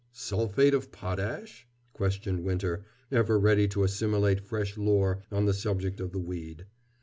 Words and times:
"Sulphate 0.11 0.73
of 0.73 0.91
potash?" 0.91 1.67
questioned 1.93 2.43
Winter, 2.43 2.83
ever 3.11 3.37
ready 3.39 3.67
to 3.67 3.83
assimilate 3.83 4.41
fresh 4.41 4.75
lore 4.75 5.21
on 5.31 5.45
the 5.45 5.53
subject 5.53 5.99
of 5.99 6.11
the 6.11 6.17
weed. 6.17 6.65